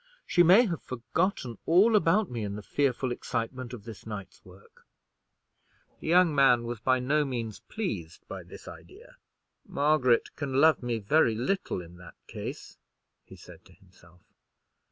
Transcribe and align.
"She 0.25 0.41
may 0.41 0.65
have 0.65 0.81
forgotten 0.81 1.59
all 1.67 1.95
about 1.95 2.27
me, 2.27 2.43
in 2.43 2.55
the 2.55 2.63
fearful 2.63 3.11
excitement 3.11 3.71
of 3.71 3.83
this 3.83 4.03
night's 4.07 4.43
work." 4.43 4.87
The 5.99 6.07
young 6.07 6.33
man 6.33 6.63
was 6.63 6.79
by 6.79 6.97
no 6.97 7.23
means 7.23 7.59
pleased 7.59 8.27
by 8.27 8.41
this 8.41 8.67
idea. 8.67 9.17
"Margaret 9.63 10.35
can 10.35 10.53
love 10.53 10.81
me 10.81 10.97
very 10.97 11.35
little, 11.35 11.83
in 11.83 11.97
that 11.97 12.15
case," 12.25 12.79
he 13.25 13.35
said 13.35 13.63
to 13.65 13.73
himself. 13.73 14.23